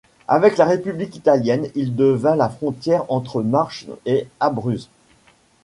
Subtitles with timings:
[0.27, 4.89] Avec la République italienne, il devint la frontière entre Marches et Abruzzes.